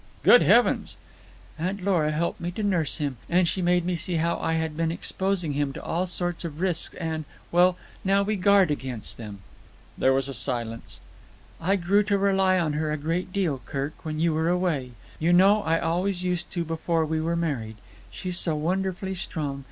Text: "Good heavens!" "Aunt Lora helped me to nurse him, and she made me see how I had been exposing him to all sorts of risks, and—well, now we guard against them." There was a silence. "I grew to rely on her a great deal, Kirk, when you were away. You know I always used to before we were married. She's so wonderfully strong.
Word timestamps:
"Good 0.23 0.41
heavens!" 0.41 0.97
"Aunt 1.59 1.83
Lora 1.83 2.11
helped 2.11 2.41
me 2.41 2.49
to 2.53 2.63
nurse 2.63 2.95
him, 2.97 3.17
and 3.29 3.47
she 3.47 3.61
made 3.61 3.85
me 3.85 3.95
see 3.95 4.15
how 4.15 4.39
I 4.39 4.53
had 4.53 4.75
been 4.75 4.91
exposing 4.91 5.53
him 5.53 5.73
to 5.73 5.83
all 5.83 6.07
sorts 6.07 6.43
of 6.43 6.59
risks, 6.59 6.95
and—well, 6.95 7.77
now 8.03 8.23
we 8.23 8.35
guard 8.35 8.71
against 8.71 9.17
them." 9.19 9.41
There 9.99 10.11
was 10.11 10.27
a 10.27 10.33
silence. 10.33 11.01
"I 11.61 11.75
grew 11.75 12.01
to 12.05 12.17
rely 12.17 12.57
on 12.57 12.73
her 12.73 12.91
a 12.91 12.97
great 12.97 13.31
deal, 13.31 13.61
Kirk, 13.67 13.93
when 14.03 14.19
you 14.19 14.33
were 14.33 14.49
away. 14.49 14.93
You 15.19 15.33
know 15.33 15.61
I 15.61 15.77
always 15.79 16.23
used 16.23 16.49
to 16.53 16.65
before 16.65 17.05
we 17.05 17.21
were 17.21 17.35
married. 17.35 17.75
She's 18.11 18.39
so 18.39 18.55
wonderfully 18.55 19.13
strong. 19.13 19.59